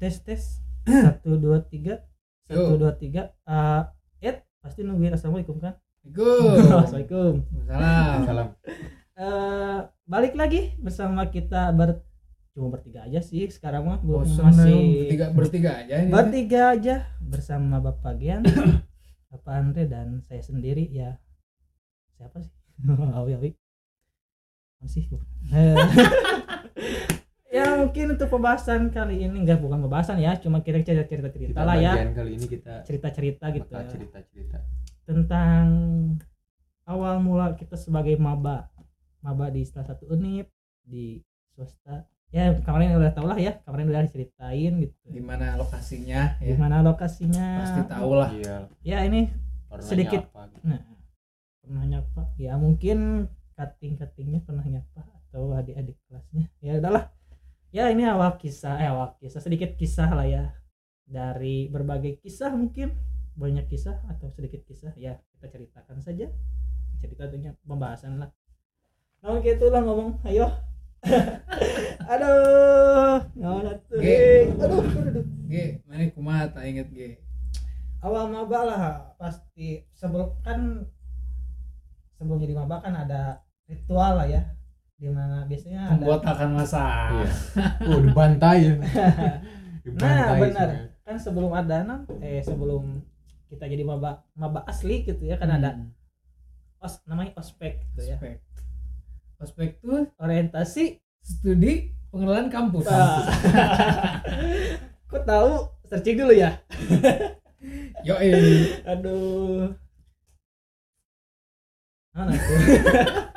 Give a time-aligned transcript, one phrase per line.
[0.00, 0.42] tes tes.
[0.88, 2.00] Satu dua tiga.
[2.48, 3.36] Satu dua tiga.
[3.44, 3.82] Eh,
[4.24, 5.76] Ed pasti nungguin assalamualaikum kan?
[6.00, 6.72] Assalamualaikum.
[6.88, 7.34] assalamualaikum.
[7.68, 8.24] Salam.
[8.24, 8.48] salam
[9.20, 9.78] Eh,
[10.08, 12.00] balik lagi bersama kita ber
[12.56, 16.08] cuma bertiga aja sih sekarang mah belum masih bertiga bertiga aja ini.
[16.10, 18.42] bertiga aja bersama Bapak Gian
[19.30, 21.20] Bapak Andre dan saya sendiri ya.
[22.16, 22.48] Siapa sih?
[22.88, 23.50] Awi Awi
[24.80, 25.04] masih
[27.90, 31.62] mungkin untuk pembahasan kali ini enggak bukan pembahasan ya cuma kira cerita cerita cerita kita
[31.66, 31.98] lah ya.
[32.14, 33.66] kali ini kita cerita cerita gitu.
[33.66, 33.90] bakal ya.
[33.90, 34.58] cerita cerita
[35.02, 35.66] tentang
[36.86, 38.70] awal mula kita sebagai maba.
[39.20, 40.46] Maba di salah satu univ
[40.86, 41.18] di
[41.50, 42.06] swasta.
[42.30, 44.94] Ya kemarin udah tau lah ya kemarin udah diceritain gitu.
[45.10, 46.56] Di mana lokasinya di ya.
[46.62, 47.48] mana lokasinya.
[47.58, 48.30] Pasti tahu lah.
[48.30, 48.56] iya.
[48.86, 49.26] Ya ini
[49.66, 50.22] warnanya Sedikit.
[50.30, 50.62] apa gitu.
[50.62, 50.80] nah
[51.58, 53.26] pernah nyapa ya mungkin
[53.58, 56.46] cutting cuttingnya pernah nyapa atau adik-adik kelasnya.
[56.62, 57.10] Ya udahlah
[57.70, 60.44] ya ini awal kisah eh awal kisah sedikit kisah lah ya.
[61.10, 62.94] Dari berbagai kisah mungkin
[63.34, 66.30] banyak kisah atau sedikit kisah ya kita ceritakan saja.
[66.98, 68.30] Cerita tentunya pembahasan lah.
[69.22, 70.22] Nah gitu lah ngomong.
[70.26, 70.50] Ayo.
[72.12, 73.72] Aduh nggak aduh
[74.60, 75.24] aduh, aduh.
[75.48, 77.16] G, mana kumaha tak inget G.
[78.02, 78.80] awal maba lah
[79.16, 79.86] pasti.
[79.94, 80.84] Sebelum kan
[82.18, 84.42] sebelum jadi maba kan ada ritual lah ya
[85.00, 86.84] di mana biasanya ada Pembotakan masa.
[87.16, 87.28] iya
[87.88, 88.74] oh dibantai ya
[89.96, 90.84] nah benar sebenarnya.
[91.00, 93.00] kan sebelum ada nan eh sebelum
[93.48, 95.88] kita jadi maba maba asli gitu ya kan ada Hmm.
[96.78, 98.36] os namanya ospek gitu ya Ospek.
[99.40, 102.84] Ospek tuh orientasi studi pengenalan kampus.
[102.84, 103.24] Ah.
[105.10, 106.60] kok tahu searching dulu ya
[108.00, 108.16] Yo
[108.84, 109.72] aduh
[112.12, 113.28] mana tuh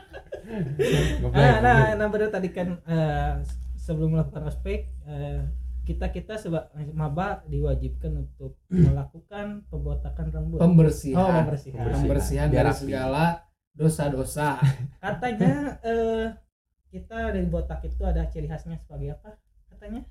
[0.53, 1.97] nah, nah, ngebleng.
[1.97, 3.31] nah benar tadi kan eh,
[3.75, 5.41] sebelum melakukan ospek eh,
[5.83, 10.55] kita kita seba maba diwajibkan untuk melakukan pembotakan rambut.
[10.55, 11.19] Pembersihan.
[11.19, 11.83] Oh, pembersihan.
[11.91, 12.79] Pembersihan Biar dari rapi.
[12.87, 13.25] segala
[13.75, 14.63] dosa-dosa.
[15.03, 16.27] Katanya eh,
[16.87, 19.36] kita dari botak itu ada ciri khasnya sebagai apa?
[19.67, 20.08] Katanya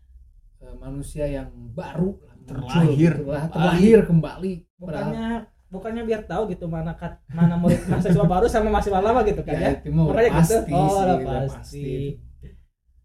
[0.79, 3.55] manusia yang baru Terlahir lah, kembali.
[3.55, 5.29] terlahir kembali Padahal- bukannya
[5.73, 9.57] bukannya biar tahu gitu mana kat, mana murid mahasiswa baru sama mahasiswa lama gitu kan
[9.57, 9.71] ya.
[9.75, 10.37] ya, Makanya gitu.
[10.37, 11.17] pasti Oh, sih, udah
[11.49, 11.87] pasti.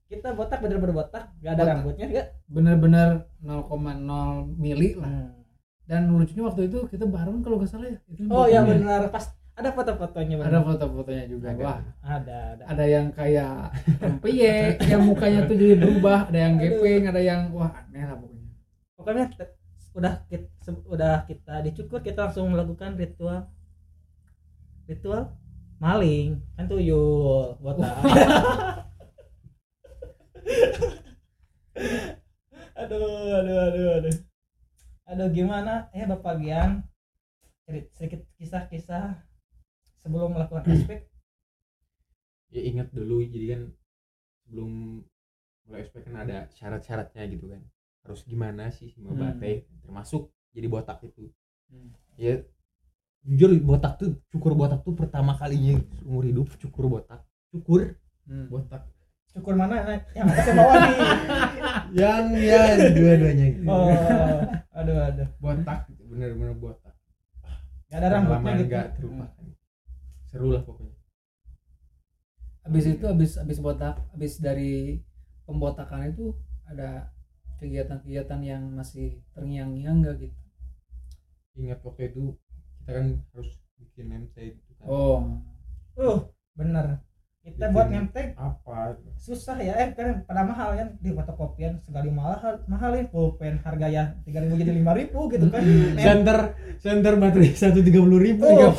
[0.05, 1.71] Kita botak bener-bener botak, gak ada Botak.
[1.73, 2.27] rambutnya enggak?
[2.45, 3.09] bener-bener
[3.41, 3.67] 0,0
[4.53, 5.31] mili lah Hmm.
[5.83, 8.71] dan lucunya waktu itu kita bareng kalau nggak salah ya itu Oh ya fotonya.
[8.73, 11.59] benar pas ada foto-fotonya ada foto-fotonya juga Ada.
[11.61, 14.51] wah ada ada ada yang kayak empie
[14.81, 18.47] yang mukanya tuh jadi berubah ada yang gepeng ada yang wah aneh lah pokoknya
[18.95, 19.25] pokoknya
[19.97, 20.47] udah kita,
[20.85, 23.49] udah kita dicukur kita langsung melakukan ritual
[24.85, 25.33] ritual
[25.81, 26.37] maling.
[26.53, 27.81] Kan tuyul buat
[32.77, 34.15] aduh aduh aduh aduh.
[35.09, 35.89] Aduh gimana?
[35.97, 36.85] Eh bapak Gian
[37.67, 39.27] sedikit kisah-kisah
[39.99, 41.03] sebelum melakukan aspek
[42.47, 43.61] ya ingat dulu jadi kan
[44.39, 45.03] sebelum
[45.67, 47.59] mulai SP kan ada syarat-syaratnya gitu kan
[48.07, 49.39] harus gimana sih si maba Hmm.
[49.39, 51.27] teh termasuk jadi botak itu.
[51.67, 51.91] Hmm.
[52.15, 52.39] ya
[53.27, 55.75] jujur botak tuh cukur botak tuh pertama kalinya
[56.07, 57.21] umur hidup cukur botak.
[57.51, 57.99] Cukur?
[58.25, 58.47] Hmm.
[58.47, 58.87] botak.
[59.35, 60.01] Cukur mana?
[60.15, 60.97] Yang atas yang bawah nih
[62.01, 62.61] yang ya
[62.95, 63.45] dua-duanya.
[63.53, 63.67] Gitu.
[63.67, 63.91] oh
[64.71, 65.27] aduh aduh.
[65.37, 66.95] Botak bener-bener botak.
[67.91, 68.65] Nggak ada rambutnya gitu.
[68.71, 69.45] nggak terlupakan.
[70.27, 70.95] Seru lah pokoknya.
[72.67, 74.99] Habis itu habis habis botak habis dari
[75.47, 76.35] pembotakan itu
[76.67, 77.11] ada
[77.57, 80.37] kegiatan-kegiatan yang masih terngiang-ngiang nggak gitu?
[81.57, 82.37] Ingat waktu itu
[82.81, 83.49] kita kan harus
[83.81, 84.85] bikin name tag gitu kan.
[84.87, 85.17] Oh.
[85.97, 86.19] Uh
[86.53, 87.01] bener.
[87.47, 88.99] Kita Bikin buat ngetek apa?
[89.15, 89.73] susah ya.
[89.79, 90.87] Eh kan pada mahal kan.
[90.99, 95.47] Di fotokopian sekali mahal mahal ya pulpen harga ya tiga ribu jadi lima ribu gitu
[95.49, 95.63] kan.
[95.97, 98.75] Center center baterai satu tiga puluh ribu Oh.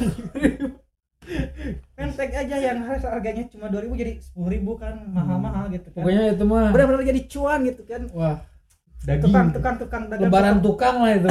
[1.99, 5.01] ngetek aja yang harus harganya cuma dua ribu jadi sepuluh ribu kan.
[5.11, 6.05] Mahal mahal gitu kan.
[6.05, 8.03] Pokoknya itu mah benar-benar jadi cuan gitu kan.
[8.15, 8.39] Wah
[9.01, 11.29] daging tukang tukang tukang dagang lebaran tukang lah itu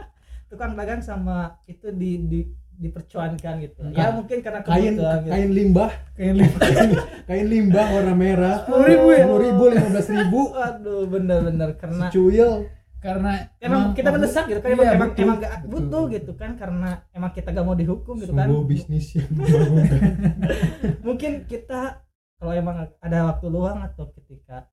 [0.50, 2.40] tukang dagang sama itu di di
[2.78, 3.90] dipercuankan gitu Hmm.
[3.90, 5.02] ya mungkin karena kain gitu.
[5.02, 6.62] kain limbah kain limbah
[7.28, 9.18] kain limbah warna merah Sepuluh ribu ya?
[9.18, 12.52] sepuluh ribu lima belas ribu aduh bener-bener karena secuyel
[12.98, 15.22] karena emang kita mendesak gitu kan Iya, emang, betul.
[15.22, 15.70] emang gak Betul.
[15.70, 19.30] butuh gitu kan karena emang kita gak mau dihukum gitu kan sebuah bisnis yang
[21.06, 22.02] mungkin kita
[22.38, 24.70] kalau emang ada waktu luang atau ketika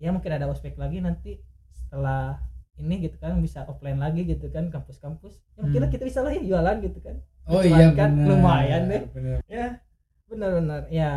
[0.00, 1.38] ya mungkin ada ospek lagi nanti
[1.70, 2.40] setelah
[2.80, 5.92] ini gitu kan bisa offline lagi gitu kan kampus-kampus ya mungkin Hmm.
[5.92, 7.16] kita bisa lah ya jualan gitu kan
[7.46, 9.02] oh iya kan benar lumayan deh.
[9.12, 9.38] benar.
[9.44, 9.66] ya
[10.24, 11.12] benar-benar ya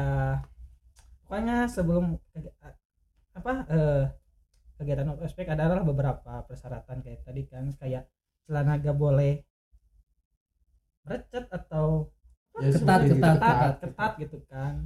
[1.23, 2.19] pokoknya sebelum
[3.33, 4.03] apa eh
[4.75, 8.03] kegiatan ospek adalah beberapa persyaratan kayak tadi kan kayak
[8.43, 9.39] celana gak boleh
[11.03, 12.11] recet atau
[12.53, 14.85] Ya, Ketat, ketat, gitu, ketat ketat gitu kan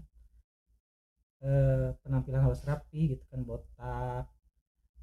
[1.43, 4.25] eh, penampilan harus rapi gitu kan botak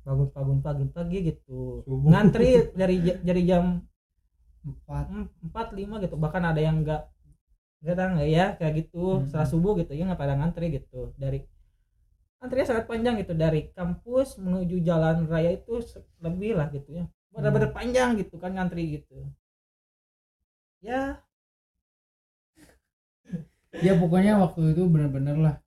[0.05, 1.81] bangun bangun pagi pagi gitu.
[1.89, 2.13] Subuh.
[2.13, 3.81] ngantri dari dari jam
[4.61, 5.05] empat.
[5.41, 6.15] Empat lima gitu.
[6.21, 7.09] Bahkan ada yang enggak
[7.85, 9.21] kadang ya kayak gitu.
[9.21, 9.25] Hmm.
[9.29, 11.17] setelah subuh gitu ya nggak pada ngantri gitu.
[11.17, 11.41] Dari
[12.45, 13.33] antrinya sangat panjang gitu.
[13.33, 15.81] Dari kampus menuju jalan raya itu
[16.21, 17.05] lebih lah gitu ya.
[17.33, 19.25] Benar-benar panjang gitu kan ngantri gitu.
[20.85, 21.25] Ya.
[23.75, 25.64] Ya pokoknya waktu itu bener-bener lah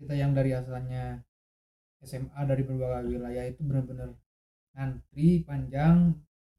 [0.00, 1.20] kita yang dari asalnya
[2.02, 4.16] SMA dari berbagai wilayah itu bener-bener
[4.74, 6.16] ngantri panjang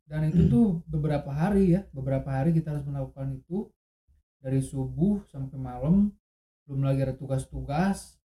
[0.08, 3.72] dan itu tuh beberapa hari ya beberapa hari kita harus melakukan itu.
[4.44, 6.12] Dari subuh sampai malam
[6.68, 8.20] belum lagi ada tugas-tugas.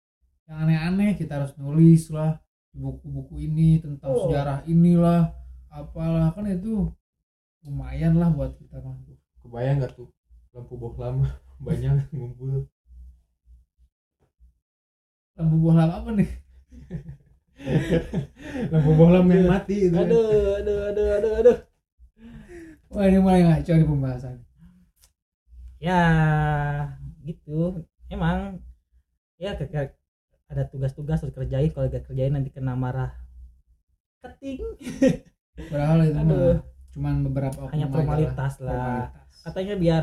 [0.48, 2.40] Yang aneh-aneh kita harus nulis lah
[2.72, 4.28] di buku-buku ini tentang Oh.
[4.28, 5.32] sejarah inilah
[5.68, 6.88] apalah kan itu
[7.64, 8.96] lumayan lah buat kita mah
[9.44, 10.08] kebayang nggak tuh
[10.56, 11.24] lampu bohlam
[11.66, 12.64] banyak ngumpul
[15.36, 16.30] lampu bohlam apa nih?
[18.72, 19.96] Lampu bohlam yang mati itu.
[19.96, 21.56] aduh aduh aduh aduh aduh.
[22.92, 24.36] Wah ini mulai ngaco di pembahasan.
[25.76, 26.00] Ya
[27.24, 27.84] gitu.
[28.08, 28.64] Emang
[29.36, 29.92] ya ke-
[30.46, 31.68] ada tugas-tugas harus kerjain.
[31.74, 33.12] Kalau gak kerjain nanti kena marah.
[34.24, 34.62] Keting.
[35.72, 36.56] Padahal itu Aduh.
[36.96, 38.72] cuman beberapa hanya formalitas lah.
[39.12, 39.36] Formalitas.
[39.44, 40.02] katanya biar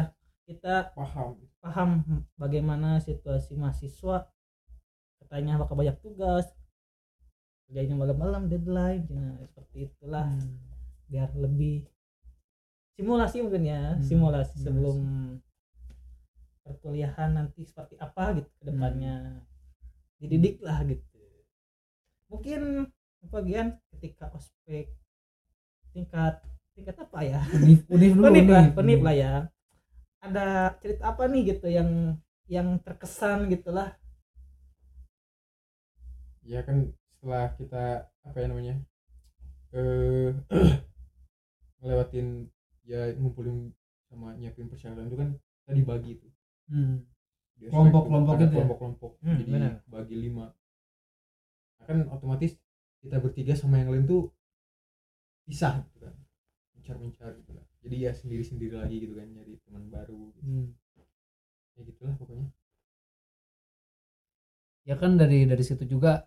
[0.50, 1.40] kita paham.
[1.64, 1.90] paham
[2.36, 4.28] bagaimana situasi mahasiswa
[5.34, 6.46] katanya bakal banyak tugas.
[7.66, 10.30] Kerjanya malam-malam deadline nah, seperti itulah.
[10.30, 10.62] Hmm.
[11.10, 11.86] biar lebih
[12.98, 14.62] simulasi mungkin ya Hmm, simulasi simulasi.
[14.62, 14.98] sebelum
[16.62, 19.42] perkuliahan nanti seperti apa gitu ke depannya.
[20.22, 21.18] Dididik lah gitu.
[22.30, 22.86] Mungkin
[23.26, 24.94] bagian ketika ospek
[25.98, 26.46] tingkat
[26.78, 27.42] tingkat apa ya?
[27.58, 28.74] Unif, unif dulu penip lah unif.
[28.78, 29.34] penip lah ya.
[30.22, 33.98] Ada cerita apa nih gitu yang yang terkesan gitulah
[36.44, 37.84] ya kan setelah kita
[38.28, 38.76] apa ya namanya
[39.74, 40.32] eh
[41.82, 42.48] ngelewatin
[42.84, 43.72] ya ngumpulin
[44.08, 45.30] sama nyiapin persyaratan itu kan
[45.68, 46.28] tadi bagi itu
[46.64, 47.04] Hmm.
[47.60, 48.52] Kelompok-kelompok itu ya?
[48.56, 49.74] kelompok-kelompok Hmm, jadi benar.
[49.86, 50.48] bagi lima
[51.78, 52.56] nah, kan otomatis
[53.04, 54.32] kita bertiga sama yang lain tuh
[55.44, 56.16] pisah gitu kan
[56.80, 60.48] mencar-mencar gitu lah jadi ya sendiri-sendiri lagi gitu kan nyari teman baru gitu.
[60.48, 60.68] Hmm.
[61.76, 62.48] ya gitulah pokoknya
[64.88, 66.24] ya kan dari dari situ juga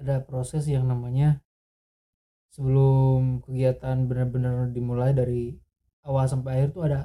[0.00, 1.38] ada proses yang namanya
[2.50, 5.54] sebelum kegiatan benar-benar dimulai dari
[6.02, 7.00] awal sampai akhir tuh ada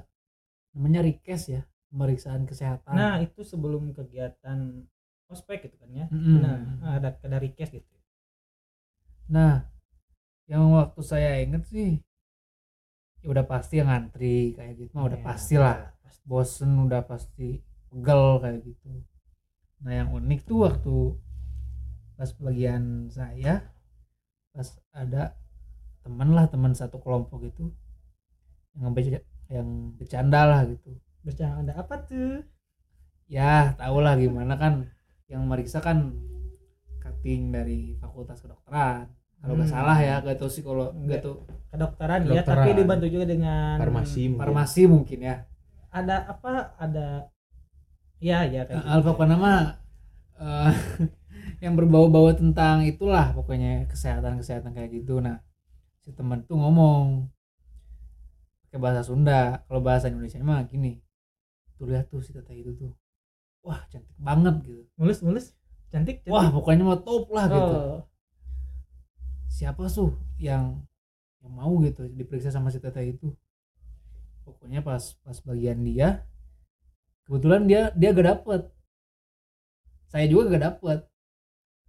[0.74, 1.62] namanya request ya
[1.92, 4.83] pemeriksaan kesehatan nah itu sebelum kegiatan
[5.30, 6.39] ospek gitu kan ya Mm-mm.
[6.42, 6.57] nah
[6.97, 7.92] ada ada request gitu
[9.25, 9.65] Nah,
[10.45, 11.97] yang waktu saya inget sih,
[13.25, 15.75] ya udah pasti yang ngantri kayak gitu, mah udah Ya, pasti lah,
[16.06, 16.21] pasti.
[16.30, 17.50] bosen udah pasti
[17.89, 18.89] pegel kayak gitu.
[19.81, 20.95] Nah, yang unik tuh waktu
[22.15, 23.67] pas bagian saya,
[24.50, 25.35] pas ada
[26.00, 27.69] temen lah teman satu kelompok itu
[28.73, 30.95] yang beca- yang bercanda lah gitu.
[31.21, 32.45] bercanda apa tuh
[33.25, 34.85] Ya, tau lah gimana kan
[35.25, 36.13] yang meriksa kan
[37.01, 39.09] cutting dari fakultas kedokteran.
[39.35, 39.75] Kalau nggak Hmm.
[39.75, 41.21] salah ya, gak tau sih kalau Nggak.
[41.21, 44.40] tuh kedokteran ya tapi dibantu juga dengan farmasi mungkin.
[44.40, 45.35] farmasi mungkin ya.
[45.90, 47.25] ada apa ada
[48.19, 48.94] ya ya kayak gitu.
[48.94, 49.54] Alfa nama
[50.37, 50.71] eh,
[51.64, 55.19] yang berbau-bau tentang itulah pokoknya kesehatan kesehatan kayak gitu.
[55.19, 55.40] Nah,
[56.04, 57.30] si teman tuh ngomong
[58.68, 59.64] pakai bahasa Sunda.
[59.68, 61.00] Kalau bahasa Indonesia mah gini.
[61.76, 62.92] Tuh lihat tuh si teteh itu tuh.
[63.66, 64.83] Wah, cantik banget gitu.
[65.00, 65.45] mulus mulus
[65.90, 66.31] cantik, cantik.
[66.31, 67.74] Wah, pokoknya mah top lah gitu.
[67.74, 68.02] oh,
[69.50, 70.83] siapa tuh yang
[71.40, 73.31] yang mau gitu diperiksa sama si teteh itu
[74.44, 76.28] pokoknya pas pas bagian dia
[77.26, 78.62] kebetulan dia dia gak dapet
[80.12, 81.00] saya juga gak dapet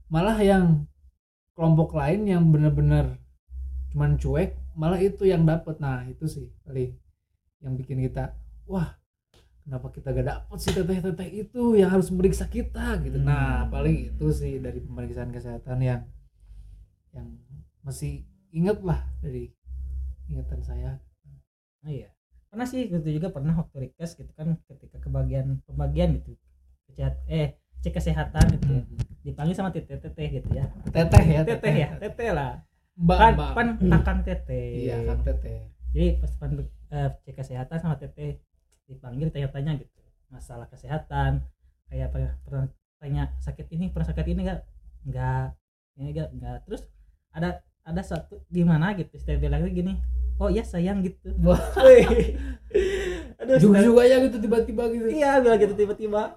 [0.07, 0.87] malah yang
[1.57, 3.19] kelompok lain yang bener-bener
[3.91, 5.81] cuman cuek malah itu yang dapet.
[5.81, 6.93] Nah itu sih paling
[7.65, 8.37] yang bikin kita
[8.69, 8.93] wah
[9.65, 13.01] kenapa kita gak dapet si teteh-teteh itu yang harus meriksa kita?
[13.01, 13.19] Gitu.
[13.19, 13.73] Nah Hmm.
[13.73, 16.03] paling itu sih dari pemeriksaan kesehatan yang
[17.17, 17.27] yang
[17.81, 19.51] masih inget lah dari
[20.29, 21.01] ingatan saya.
[21.83, 22.13] Oh iya.
[22.53, 26.37] Pernah sih gitu juga pernah waktu request gitu kan ketika kebagian pembagian gitu
[26.87, 28.85] Kesehat, eh cek kesehatan gitu ya
[29.27, 30.71] dipanggil sama teteh teteh gitu ya.
[30.95, 31.75] Teteh ya teteh.
[31.75, 32.63] ya teteh lah.
[32.97, 36.53] Mbak kan pan kakang teteh iya kang teteh jadi pas pan
[36.93, 38.37] eh, cek kesehatan sama teteh
[38.85, 40.01] dipanggil tanya-tanya gitu.
[40.29, 41.41] Masalah kesehatan
[41.89, 42.65] kayak pernah, pernah
[43.01, 44.61] tanya sakit ini pernah sakit ini enggak
[45.09, 45.57] enggak
[45.97, 46.83] ini enggak enggak terus
[47.33, 48.93] ada ada satu gimana?
[48.93, 49.17] gitu.
[49.17, 49.97] Setiap bilang gini
[50.37, 51.33] oh ya sayang gitu.
[53.41, 55.17] Aduh juga juga ya gitu tiba-tiba gitu.
[55.17, 56.37] Iya bilang gitu tiba-tiba.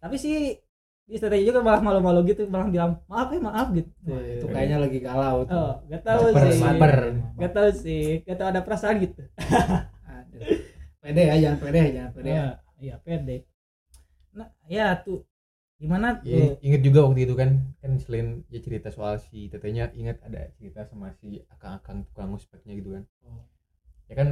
[0.00, 0.63] Tapi sih
[1.04, 3.90] di strategi juga malah malu-malu gitu malah bilang maaf ya maaf gitu.
[4.08, 5.52] Wah, itu kayaknya lagi galau tuh.
[5.56, 6.60] Oh gak tahu Baper, sih.
[6.64, 6.94] baper.
[7.36, 8.04] gak tahu sih.
[8.24, 9.20] Gak tahu ada perasaan gitu.
[10.08, 10.40] Aduh.
[11.04, 12.34] pede ya jangan pede jangan pede ya.
[12.34, 12.46] Iya,
[12.80, 13.36] iya pede.
[14.32, 15.28] Nah ya tuh.
[15.76, 17.50] Gimana Ya, tuh inget juga waktu itu kan
[17.84, 22.72] kan selain ya cerita soal si tetenya inget ada cerita sama si akang-akang tukang ospeknya
[22.80, 23.04] gitu kan.
[23.28, 23.44] Oh.
[24.08, 24.28] ya kan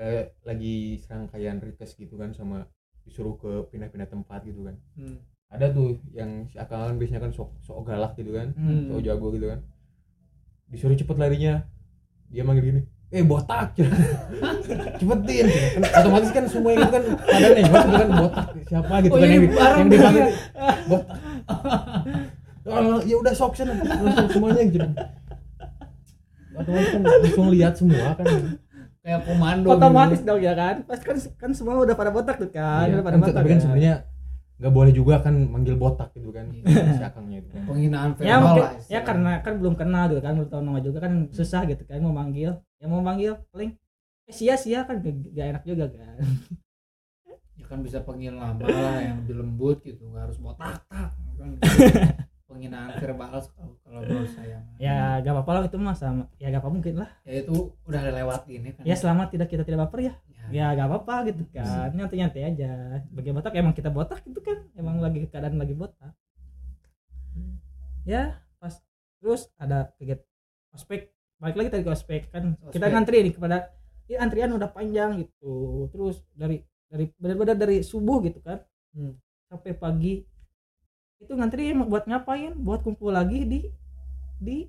[0.00, 2.64] eh, lagi serangkaian request gitu kan sama
[3.04, 4.76] disuruh ke pindah-pindah tempat gitu kan.
[4.96, 5.20] Hmm.
[5.48, 8.88] Ada tuh yang si akang kan biasanya kan sok sok galak gitu kan Hmm.
[8.88, 9.60] sok jago gitu kan.
[10.66, 11.64] Disuruh cepet larinya
[12.28, 13.72] dia manggil gini eh botak!
[15.00, 15.48] Cepetin.
[15.48, 18.94] Kan otomatis kan semua yang itu kan pada nengok gitu kan botak siapa?
[19.00, 20.26] Gitu Oh, kan iya, yang, yang dipanggil dia.
[20.84, 21.18] botak.
[22.68, 23.72] Oh, ya udah sok sana.
[23.80, 24.88] Langsung semuanya gitu.
[26.52, 28.26] Otomatis kan langsung lihat semua kan.
[29.00, 30.28] Kayak komando otomatis gitu.
[30.28, 30.74] dong ya kan?
[30.84, 33.48] Pas kan kan semua udah pada botak tuh kan Iya, udah pada kan, botak tapi
[33.48, 33.62] kan kan.
[33.64, 33.94] sebenarnya
[34.58, 36.98] nggak boleh juga kan manggil botak gitu kan Iya.
[36.98, 37.62] si akangnya itu kan.
[37.64, 40.80] Penghinaan verbal ya mungkin lah ya karena kan belum kenal gitu kan belum tahu nama
[40.82, 42.58] juga kan susah gitu kan mau manggil.
[42.78, 43.78] Ya mau manggil paling
[44.26, 46.18] eh, sia-sia kan gak, gak enak juga kan.
[47.54, 51.50] Ya kan bisa panggil lama lah yang lebih lembut gitu nggak harus botak tak kan
[52.48, 54.58] penghinaan verbal kalau kalau menurut saya.
[54.80, 57.10] Ya gak apa-apa lah itu mah sama ya gak apa mungkin lah.
[57.28, 58.82] Ya itu udah lewat ini kan.
[58.88, 60.14] Ya selama tidak kita tidak baper ya.
[60.32, 60.44] Ya.
[60.48, 61.92] ya gak apa-apa gitu kan.
[61.92, 63.04] Nyantai nyantai aja.
[63.12, 64.64] Bagi botak emang kita botak gitu kan.
[64.72, 66.16] Emang lagi keadaan lagi botak.
[68.08, 68.80] Ya pas
[69.20, 70.24] terus ada kegiatan
[70.72, 71.12] ospek.
[71.36, 72.56] Balik lagi tadi ke ospek kan.
[72.72, 72.92] Kita Ospek.
[72.96, 73.56] ngantri nih kepada
[74.08, 75.86] ya antrian udah panjang gitu.
[75.92, 78.64] Terus dari dari benar-benar dari subuh gitu kan.
[78.96, 79.14] Hmm.
[79.48, 80.20] sampai pagi
[81.18, 82.54] itu ngantri emang buat ngapain?
[82.58, 83.60] Buat kumpul lagi di
[84.38, 84.66] di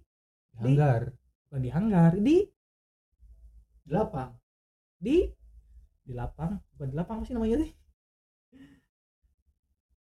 [0.58, 1.13] hanggar.
[1.50, 2.46] Bukan di hanggar di
[3.86, 4.34] di lapang.
[4.98, 5.29] Di
[6.06, 6.58] di lapang.
[6.75, 7.72] Bukan di lapang apa sih namanya sih?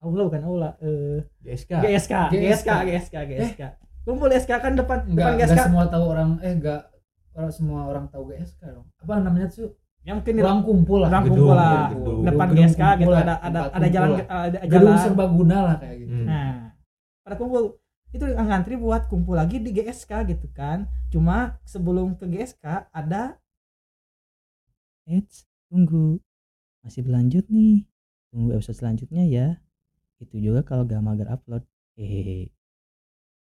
[0.02, 3.62] Aula bukan aula eh GSK GSK GSK GSK GSK
[4.02, 6.82] kumpul SK kan depan enggak depan enggak GSK semua tahu orang eh enggak
[7.38, 8.87] orang semua orang tahu GSK dong.
[8.99, 11.11] Apa namanya tuh ya mungkin di ruang kumpul lah.
[11.11, 11.88] ruang Gedung, kumpul lah.
[11.94, 12.21] gedung.
[12.26, 15.97] depan Gedung GSK gitu kumpul ada ada ada jalan ada gedung jalan serbaguna lah kayak
[16.02, 16.12] gitu.
[16.12, 16.26] Hmm.
[16.26, 16.52] nah
[17.23, 17.62] pada kumpul.
[18.12, 20.85] Itu ngantri buat kumpul lagi di GSK gitu kan.
[21.09, 23.40] Cuma sebelum ke GSK ada
[25.09, 26.21] Eits, tunggu.
[26.85, 27.88] Masih berlanjut nih.
[28.28, 29.49] Tunggu episode selanjutnya ya.
[30.21, 31.64] Itu juga kalau gak mager upload.
[31.97, 32.52] Hehehe